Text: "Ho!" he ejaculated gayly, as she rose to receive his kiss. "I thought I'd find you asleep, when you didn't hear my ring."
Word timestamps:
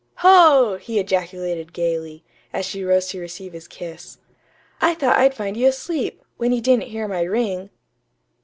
"Ho!" 0.25 0.77
he 0.81 0.97
ejaculated 0.97 1.73
gayly, 1.73 2.23
as 2.51 2.65
she 2.65 2.83
rose 2.83 3.05
to 3.09 3.19
receive 3.19 3.53
his 3.53 3.67
kiss. 3.67 4.17
"I 4.81 4.95
thought 4.95 5.19
I'd 5.19 5.35
find 5.35 5.55
you 5.55 5.67
asleep, 5.67 6.23
when 6.37 6.51
you 6.51 6.59
didn't 6.59 6.89
hear 6.89 7.07
my 7.07 7.21
ring." 7.21 7.69